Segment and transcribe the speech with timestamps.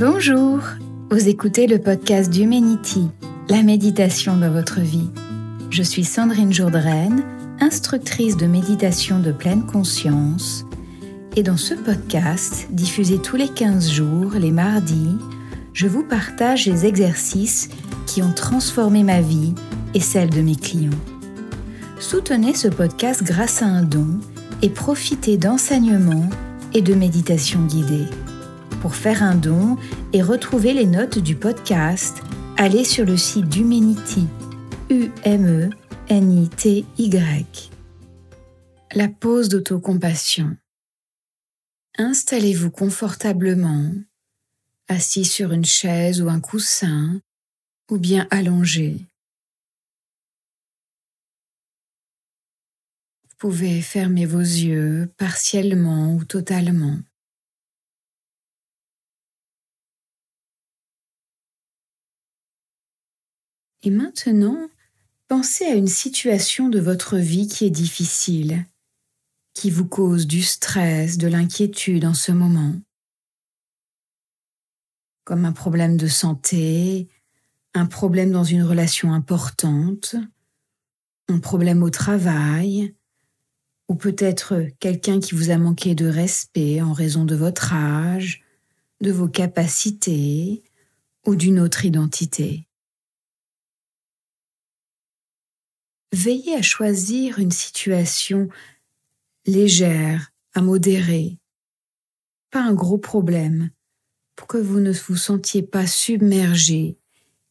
[0.00, 0.60] Bonjour,
[1.10, 3.10] vous écoutez le podcast d'Humanity,
[3.50, 5.10] la méditation dans votre vie.
[5.68, 7.22] Je suis Sandrine Jourdraine,
[7.60, 10.64] instructrice de méditation de pleine conscience.
[11.36, 15.18] Et dans ce podcast, diffusé tous les 15 jours, les mardis,
[15.74, 17.68] je vous partage les exercices
[18.06, 19.54] qui ont transformé ma vie
[19.92, 20.88] et celle de mes clients.
[21.98, 24.18] Soutenez ce podcast grâce à un don
[24.62, 26.30] et profitez d'enseignements
[26.72, 28.08] et de méditations guidées.
[28.80, 29.76] Pour faire un don
[30.14, 32.22] et retrouver les notes du podcast,
[32.56, 34.26] allez sur le site d'Humanity,
[34.88, 35.70] U-M-E-N-I-T-Y.
[38.94, 40.56] La pause d'autocompassion.
[41.98, 43.92] Installez-vous confortablement,
[44.88, 47.20] assis sur une chaise ou un coussin,
[47.90, 49.06] ou bien allongé.
[53.28, 56.98] Vous pouvez fermer vos yeux partiellement ou totalement.
[63.82, 64.68] Et maintenant,
[65.28, 68.66] pensez à une situation de votre vie qui est difficile,
[69.54, 72.74] qui vous cause du stress, de l'inquiétude en ce moment,
[75.24, 77.08] comme un problème de santé,
[77.74, 80.16] un problème dans une relation importante,
[81.28, 82.94] un problème au travail,
[83.88, 88.42] ou peut-être quelqu'un qui vous a manqué de respect en raison de votre âge,
[89.00, 90.62] de vos capacités
[91.26, 92.66] ou d'une autre identité.
[96.12, 98.48] Veillez à choisir une situation
[99.46, 101.38] légère, à modérer,
[102.50, 103.70] pas un gros problème,
[104.36, 106.96] pour que vous ne vous sentiez pas submergé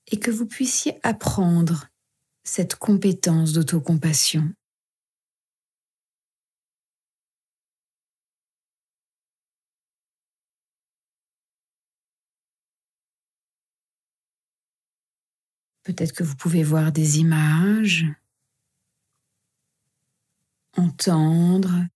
[0.07, 1.87] et que vous puissiez apprendre
[2.43, 4.51] cette compétence d'autocompassion.
[15.83, 18.05] Peut-être que vous pouvez voir des images,
[20.79, 21.87] entendre,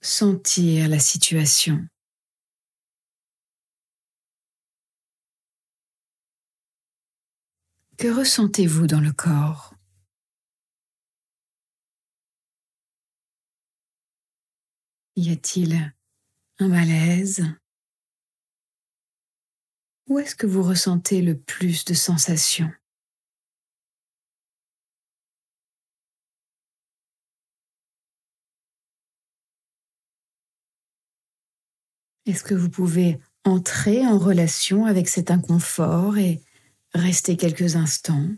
[0.00, 1.86] sentir la situation.
[7.98, 9.74] Que ressentez-vous dans le corps?
[15.16, 15.92] Y a-t-il
[16.60, 17.44] un malaise?
[20.06, 22.72] Où est-ce que vous ressentez le plus de sensations?
[32.30, 36.40] Est-ce que vous pouvez entrer en relation avec cet inconfort et
[36.94, 38.28] rester quelques instants?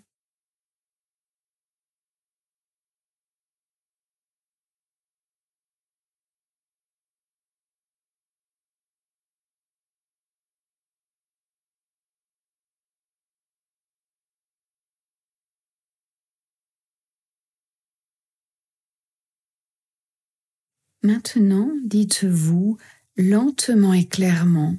[21.03, 22.79] Maintenant, dites-vous
[23.17, 24.77] lentement et clairement,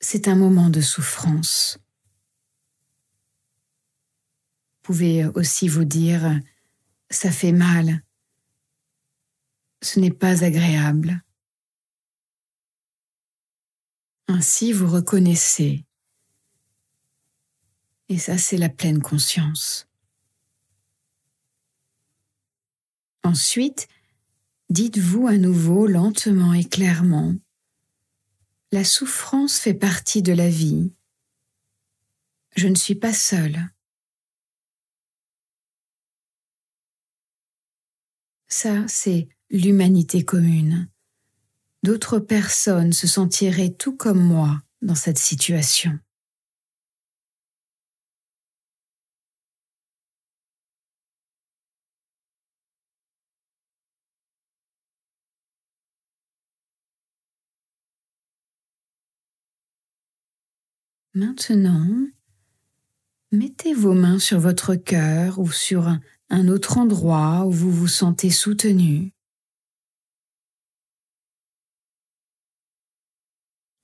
[0.00, 1.78] c'est un moment de souffrance.
[4.76, 6.40] Vous pouvez aussi vous dire,
[7.10, 8.02] ça fait mal,
[9.82, 11.22] ce n'est pas agréable.
[14.28, 15.84] Ainsi vous reconnaissez.
[18.08, 19.88] Et ça, c'est la pleine conscience.
[23.22, 23.88] Ensuite,
[24.70, 27.34] dites-vous à nouveau lentement et clairement,
[28.72, 30.92] la souffrance fait partie de la vie.
[32.56, 33.60] Je ne suis pas seule.
[38.48, 40.88] Ça, c'est l'humanité commune.
[41.82, 45.98] D'autres personnes se sentiraient tout comme moi dans cette situation.
[61.16, 62.08] Maintenant,
[63.30, 68.30] mettez vos mains sur votre cœur ou sur un, autre endroit où vous vous sentez
[68.30, 69.12] soutenu.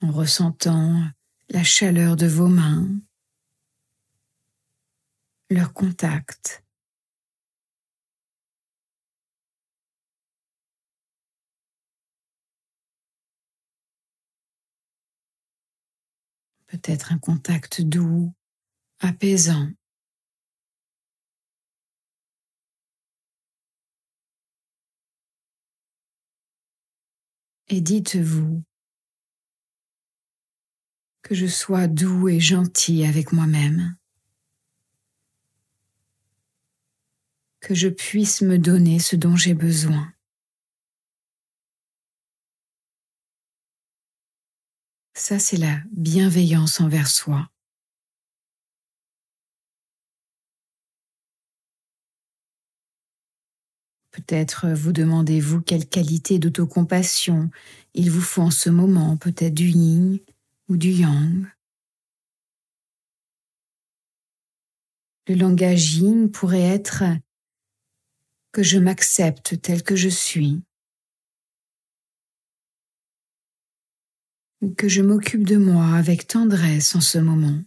[0.02, 1.04] En ressentant
[1.50, 2.88] la chaleur de vos mains,
[5.50, 6.64] leur contact.
[16.70, 18.32] Peut-être un contact doux,
[19.00, 19.68] apaisant.
[27.68, 28.62] Et dites-vous,
[31.22, 33.96] que je sois doux et gentil avec moi-même,
[37.60, 40.12] que je puisse me donner ce dont j'ai besoin.
[45.20, 47.50] Ça, c'est la bienveillance envers soi.
[54.12, 57.50] Peut-être vous demandez-vous quelle qualité d'autocompassion
[57.92, 60.18] il vous faut en ce moment, peut-être du yin
[60.70, 61.46] ou du yang.
[65.28, 67.04] Le langage yin pourrait être
[68.52, 70.62] que je m'accepte tel que je suis,
[74.76, 77.60] que je m'occupe de moi avec tendresse en ce moment.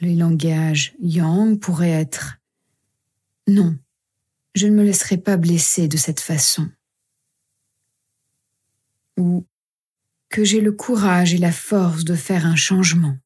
[0.00, 2.38] Le langage yang pourrait être
[3.48, 3.76] Non,
[4.54, 6.70] je ne me laisserai pas blesser de cette façon.
[9.16, 9.44] Ou
[10.28, 13.16] que j'ai le courage et la force de faire un changement.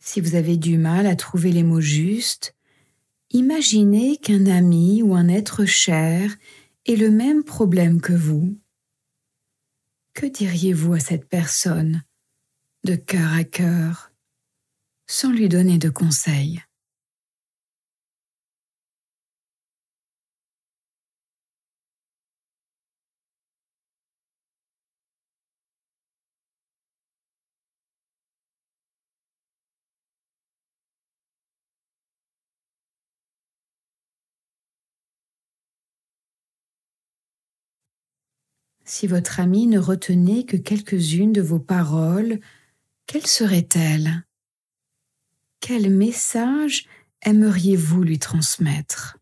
[0.00, 2.56] Si vous avez du mal à trouver les mots justes,
[3.30, 6.36] imaginez qu'un ami ou un être cher
[6.86, 8.56] ait le même problème que vous.
[10.14, 12.02] Que diriez-vous à cette personne,
[12.84, 14.12] de cœur à cœur,
[15.06, 16.62] sans lui donner de conseils?
[38.88, 42.40] Si votre ami ne retenait que quelques-unes de vos paroles,
[43.04, 44.24] quelles seraient-elles
[45.60, 46.86] Quel message
[47.20, 49.17] aimeriez-vous lui transmettre?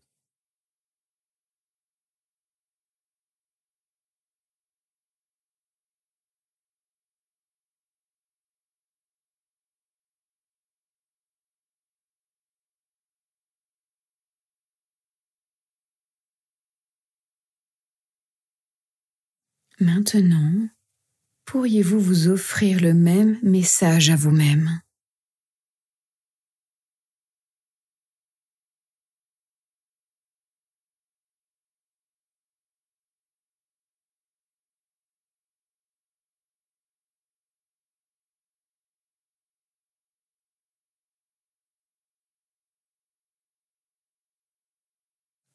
[19.79, 20.69] Maintenant,
[21.45, 24.81] pourriez-vous vous offrir le même message à vous-même?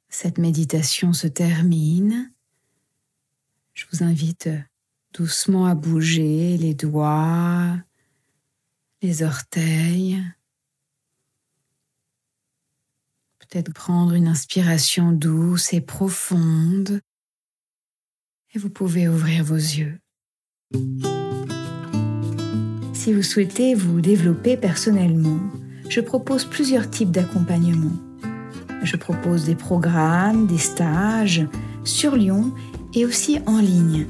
[0.08, 2.31] Cette méditation se termine
[3.82, 4.48] je vous invite
[5.12, 7.76] doucement à bouger les doigts,
[9.02, 10.22] les orteils.
[13.40, 17.00] Peut-être prendre une inspiration douce et profonde.
[18.54, 19.98] Et vous pouvez ouvrir vos yeux.
[22.94, 25.40] Si vous souhaitez vous développer personnellement,
[25.88, 27.96] je propose plusieurs types d'accompagnement.
[28.84, 31.46] Je propose des programmes, des stages
[31.84, 32.54] sur Lyon
[32.94, 34.06] et aussi en ligne.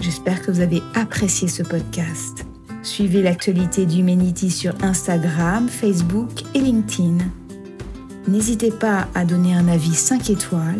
[0.00, 2.44] J'espère que vous avez apprécié ce podcast.
[2.82, 7.18] Suivez l'actualité d'Humanity sur Instagram, Facebook et LinkedIn.
[8.28, 10.78] N'hésitez pas à donner un avis 5 étoiles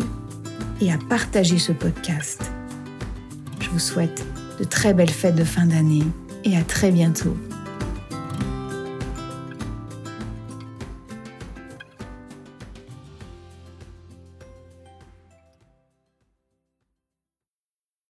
[0.81, 2.51] et à partager ce podcast.
[3.59, 4.25] Je vous souhaite
[4.59, 6.05] de très belles fêtes de fin d'année
[6.43, 7.35] et à très bientôt.